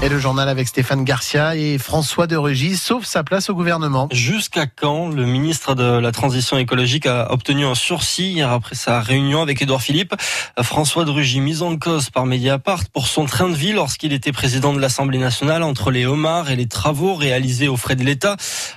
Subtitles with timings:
[0.00, 4.06] Et le journal avec Stéphane Garcia et François de Rugy sauve sa place au gouvernement.
[4.12, 9.00] Jusqu'à quand le ministre de la Transition écologique a obtenu un sursis hier après sa
[9.00, 10.14] réunion avec Édouard Philippe?
[10.62, 14.30] François de Rugy mis en cause par Mediapart pour son train de vie lorsqu'il était
[14.30, 18.36] président de l'Assemblée nationale entre les homards et les travaux réalisés aux frais de l'État.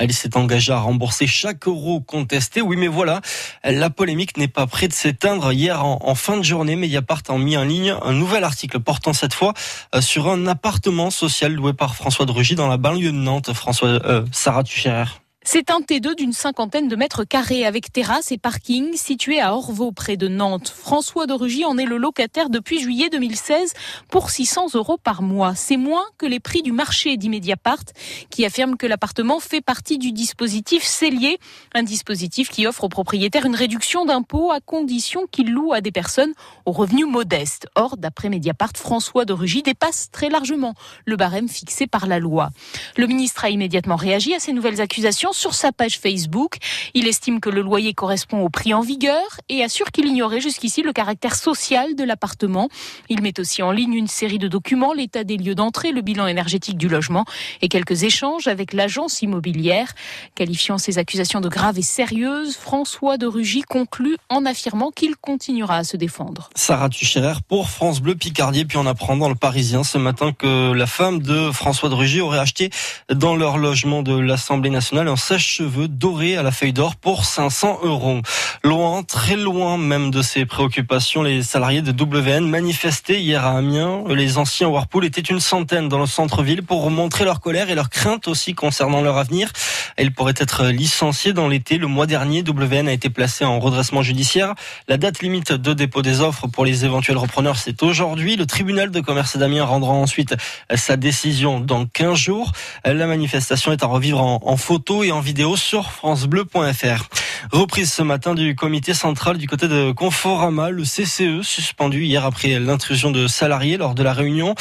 [0.00, 2.62] Il s'est engagé à rembourser chaque euro contesté.
[2.62, 3.20] Oui, mais voilà,
[3.64, 5.52] la polémique n'est pas près de s'éteindre.
[5.52, 9.34] Hier, en, fin de journée, Mediapart a mis en ligne un nouvel article portant cette
[9.34, 9.52] fois
[9.94, 13.52] euh, sur un appartement social loué par François de Rugy dans la banlieue de Nantes.
[13.52, 15.21] François, euh, Sarah Tucherer.
[15.44, 19.90] C'est un T2 d'une cinquantaine de mètres carrés avec terrasse et parking situé à Orvaux
[19.90, 20.68] près de Nantes.
[20.68, 23.74] François de Rugy en est le locataire depuis juillet 2016
[24.08, 25.56] pour 600 euros par mois.
[25.56, 27.82] C'est moins que les prix du marché d'Immédiapart
[28.30, 31.38] qui affirme que l'appartement fait partie du dispositif Cellier,
[31.74, 35.92] un dispositif qui offre aux propriétaires une réduction d'impôt à condition qu'ils louent à des
[35.92, 36.34] personnes
[36.66, 37.66] aux revenus modestes.
[37.74, 40.74] Or, d'après Mediapart, François de Rugy dépasse très largement
[41.04, 42.50] le barème fixé par la loi.
[42.96, 46.56] Le ministre a immédiatement réagi à ces nouvelles accusations sur sa page Facebook.
[46.94, 50.82] Il estime que le loyer correspond au prix en vigueur et assure qu'il ignorait jusqu'ici
[50.82, 52.68] le caractère social de l'appartement.
[53.08, 56.26] Il met aussi en ligne une série de documents, l'état des lieux d'entrée, le bilan
[56.26, 57.24] énergétique du logement
[57.60, 59.92] et quelques échanges avec l'agence immobilière.
[60.34, 65.76] Qualifiant ces accusations de graves et sérieuses, François de Rugy conclut en affirmant qu'il continuera
[65.76, 66.50] à se défendre.
[66.54, 68.64] Sarah Tucherer pour France Bleu Picardie.
[68.64, 72.20] Puis on apprend dans le Parisien ce matin que la femme de François de Rugy
[72.20, 72.70] aurait acheté
[73.12, 78.20] dans leur logement de l'Assemblée nationale sèche-cheveux doré à la feuille d'or pour 500 euros.
[78.64, 84.02] Loin, très loin même de ces préoccupations, les salariés de WN manifestaient hier à Amiens.
[84.08, 87.88] Les anciens Whirlpool étaient une centaine dans le centre-ville pour montrer leur colère et leur
[87.88, 89.52] crainte aussi concernant leur avenir.
[89.98, 91.78] Ils pourraient être licenciés dans l'été.
[91.78, 94.54] Le mois dernier, WN a été placé en redressement judiciaire.
[94.88, 98.36] La date limite de dépôt des offres pour les éventuels repreneurs, c'est aujourd'hui.
[98.36, 100.34] Le tribunal de commerce d'Amiens rendra ensuite
[100.74, 102.52] sa décision dans 15 jours.
[102.84, 107.04] La manifestation est à revivre en, en photo et en vidéo sur francebleu.fr.
[107.50, 112.60] Reprise ce matin du comité central du côté de Conforama, le CCE suspendu hier après
[112.60, 114.54] l'intrusion de salariés lors de la réunion.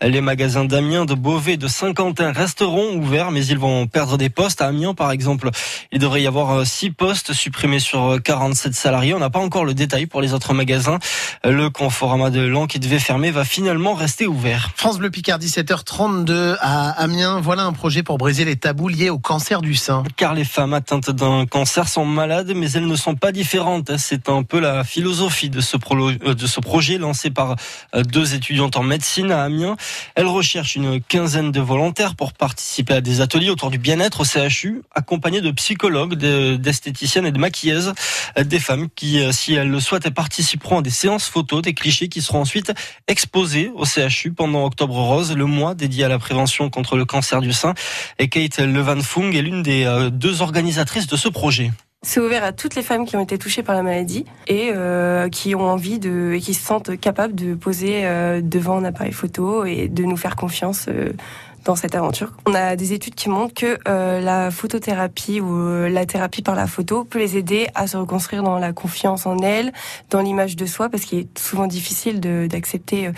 [0.00, 4.62] Les magasins d'Amiens, de Beauvais, de Saint-Quentin resteront ouverts, mais ils vont perdre des postes.
[4.62, 5.50] À Amiens, par exemple,
[5.90, 9.14] il devrait y avoir 6 postes supprimés sur 47 salariés.
[9.14, 10.98] On n'a pas encore le détail pour les autres magasins.
[11.44, 14.70] Le Conforama de Lan qui devait fermer va finalement rester ouvert.
[14.76, 17.40] France Bleu Picard, 17h32 à Amiens.
[17.40, 20.04] Voilà un projet pour briser les tabous liés au cancer du sein.
[20.16, 22.04] Car les femmes atteintes d'un cancer sont
[22.54, 23.96] mais elles ne sont pas différentes.
[23.96, 27.56] C'est un peu la philosophie de ce, euh, projet lancé par
[27.94, 29.76] euh, deux étudiantes en médecine à Amiens.
[30.14, 34.24] Elles recherchent une quinzaine de volontaires pour participer à des ateliers autour du bien-être au
[34.24, 37.94] CHU, accompagnés de psychologues, d'esthéticiennes et de maquilleuses.
[38.38, 42.08] Euh, des femmes qui, si elles le souhaitent, participeront à des séances photos, des clichés
[42.08, 42.72] qui seront ensuite
[43.06, 47.40] exposés au CHU pendant Octobre Rose, le mois dédié à la prévention contre le cancer
[47.40, 47.74] du sein.
[48.18, 51.70] Et Kate Levan-Fung est l'une des deux organisatrices de ce projet.
[52.02, 55.28] C'est ouvert à toutes les femmes qui ont été touchées par la maladie et euh,
[55.28, 59.10] qui ont envie de et qui se sentent capables de poser euh, devant un appareil
[59.10, 61.12] photo et de nous faire confiance euh,
[61.64, 62.34] dans cette aventure.
[62.46, 67.04] On a des études qui montrent que la photothérapie ou la thérapie par la photo
[67.04, 69.72] peut les aider à se reconstruire dans la confiance en elles,
[70.08, 73.10] dans l'image de soi, parce qu'il est souvent difficile d'accepter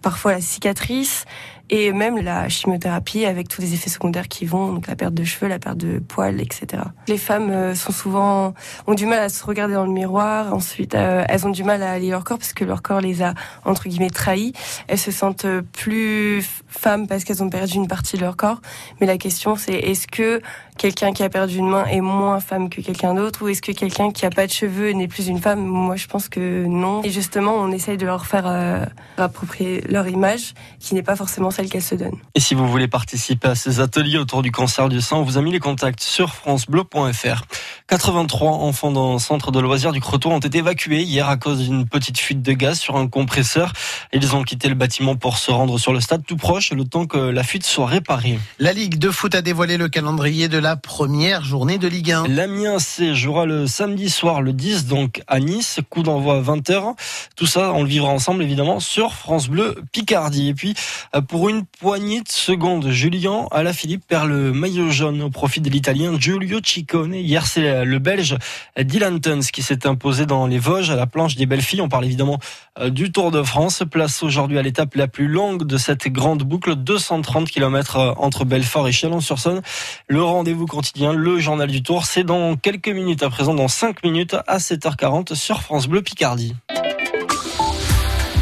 [0.00, 1.26] parfois la cicatrice
[1.70, 5.24] et même la chimiothérapie avec tous les effets secondaires qui vont, donc la perte de
[5.24, 6.82] cheveux, la perte de poils, etc.
[7.06, 8.54] Les femmes euh, sont souvent
[8.86, 10.52] ont du mal à se regarder dans le miroir.
[10.52, 13.22] Ensuite, euh, elles ont du mal à allier leur corps parce que leur corps les
[13.22, 14.52] a entre guillemets trahis.
[14.88, 18.60] Elles se sentent plus femmes parce qu'elles ont perdu une partie de leur corps.
[19.00, 20.40] Mais la question, c'est est-ce que
[20.76, 23.72] quelqu'un qui a perdu une main est moins femme que quelqu'un d'autre ou est-ce que
[23.72, 25.60] quelqu'un qui a pas de cheveux n'est plus une femme?
[25.60, 27.02] Moi, je pense que non.
[27.02, 28.84] Et justement, on essaye de leur faire euh,
[29.18, 32.16] approprier leur image, qui n'est pas forcément qu'elle se donne.
[32.34, 35.38] Et si vous voulez participer à ces ateliers autour du cancer du sein, on vous
[35.38, 37.42] a mis les contacts sur francebleu.fr.
[37.88, 41.58] 83 enfants dans le centre de loisirs du Creton ont été évacués hier à cause
[41.58, 43.72] d'une petite fuite de gaz sur un compresseur.
[44.12, 47.06] Ils ont quitté le bâtiment pour se rendre sur le stade tout proche, le temps
[47.06, 48.38] que la fuite soit réparée.
[48.58, 52.28] La Ligue de foot a dévoilé le calendrier de la première journée de Ligue 1.
[52.28, 55.80] L'Amiens C jouera le samedi soir, le 10, donc à Nice.
[55.90, 56.94] Coup d'envoi à 20h.
[57.34, 60.48] Tout ça, on le vivra ensemble, évidemment, sur France Bleu Picardie.
[60.48, 60.74] Et puis,
[61.14, 65.68] euh, pour une poignée de secondes, Julien Alaphilippe perd le maillot jaune au profit de
[65.68, 67.14] l'Italien Giulio Ciccone.
[67.14, 68.36] Hier, c'est le Belge
[68.78, 71.80] Dylan Tuns qui s'est imposé dans les Vosges à la planche des belles filles.
[71.80, 72.38] On parle évidemment
[72.78, 73.82] euh, du Tour de France.
[73.90, 78.44] Place aujourd'hui à l'étape la plus longue de cette grande boucle, 230 km euh, entre
[78.44, 79.62] Belfort et Chalon-sur-Saône.
[80.08, 84.02] Le rendez-vous quotidien, le journal du Tour, c'est dans quelques minutes, à présent dans 5
[84.04, 86.54] minutes à 7h40 sur France Bleu Picardie.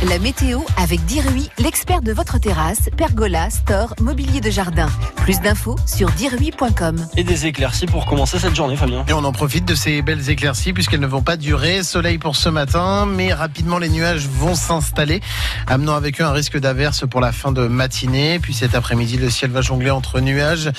[0.06, 4.88] La météo avec Dirui, l'expert de votre terrasse, pergola, store, mobilier de jardin.
[5.16, 7.04] Plus d'infos sur dirui.com.
[7.16, 9.04] Et des éclaircies pour commencer cette journée, Fabien.
[9.08, 11.82] Et on en profite de ces belles éclaircies puisqu'elles ne vont pas durer.
[11.82, 15.20] Soleil pour ce matin, mais rapidement les nuages vont s'installer,
[15.66, 18.38] amenant avec eux un risque d'averse pour la fin de matinée.
[18.38, 20.70] Puis cet après-midi, le ciel va jongler entre nuages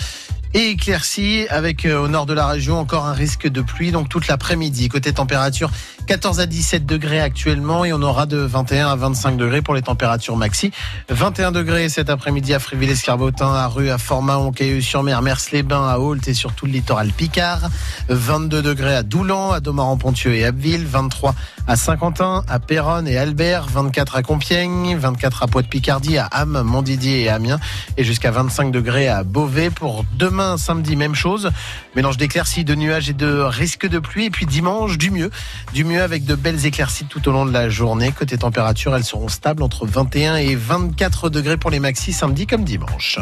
[0.53, 4.09] et éclairci avec euh, au nord de la région encore un risque de pluie donc
[4.09, 4.89] toute l'après-midi.
[4.89, 5.69] Côté température
[6.07, 9.83] 14 à 17 degrés actuellement et on aura de 21 à 25 degrés pour les
[9.83, 10.71] températures maxi.
[11.09, 14.39] 21 degrés cet après-midi à Fréville-Escarbotin, à Rue, à Format,
[14.81, 17.69] sur mer Mers-les-Bains, à Ault et sur tout le littoral Picard.
[18.07, 20.85] 22 degrés à Doulan, à Domaran-Pontieux et Abbeville.
[20.87, 21.35] 23
[21.67, 23.67] à Saint-Quentin, à Péronne et Albert.
[23.67, 27.59] 24 à Compiègne, 24 à Poix-de-Picardie, à Ham, Montdidier et Amiens.
[27.97, 31.51] Et jusqu'à 25 degrés à Beauvais pour demain samedi, même chose.
[31.95, 34.25] Mélange d'éclaircies, de nuages et de risques de pluie.
[34.25, 35.31] Et puis dimanche, du mieux.
[35.73, 38.11] Du mieux avec de belles éclaircies tout au long de la journée.
[38.11, 42.63] Côté température, elles seront stables entre 21 et 24 degrés pour les maxis samedi comme
[42.63, 43.19] dimanche.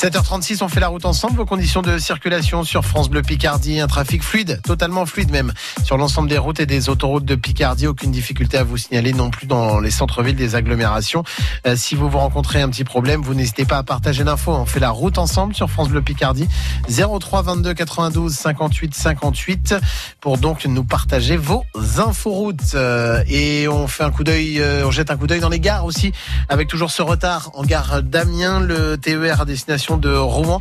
[0.00, 1.36] 7h36, on fait la route ensemble.
[1.36, 5.52] Vos conditions de circulation sur France Bleu Picardie, un trafic fluide, totalement fluide même,
[5.84, 7.86] sur l'ensemble des routes et des autoroutes de Picardie.
[7.86, 11.22] Aucune difficulté à vous signaler non plus dans les centres-villes des agglomérations.
[11.66, 14.52] Euh, si vous vous rencontrez un petit problème, vous n'hésitez pas à partager l'info.
[14.52, 16.48] On fait la route ensemble sur France Bleu Picardie.
[16.88, 19.74] 03 22 92 58 58
[20.22, 21.66] pour donc nous partager vos
[21.98, 22.72] inforoutes.
[22.74, 25.60] Euh, et on fait un coup d'œil, euh, on jette un coup d'œil dans les
[25.60, 26.12] gares aussi,
[26.48, 30.60] avec toujours ce retard en gare d'Amiens, le TER à destination de Rouen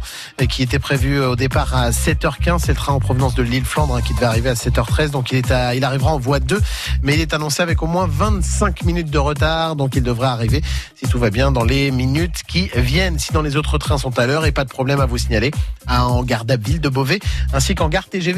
[0.50, 2.60] qui était prévu au départ à 7h15.
[2.60, 5.12] C'est le train en provenance de l'île Flandre hein, qui devait arriver à 7h13.
[5.12, 6.62] Donc il arrivera en voie 2,
[7.04, 9.76] mais il est annoncé avec au moins 25 minutes de retard.
[9.76, 10.62] Donc il devrait arriver,
[10.96, 13.20] si tout va bien, dans les minutes qui viennent.
[13.20, 15.52] Sinon les autres trains sont à l'heure et pas de problème à vous signaler
[15.88, 17.20] en gare d'Abbeville de Beauvais
[17.54, 18.38] ainsi qu'en gare TGV.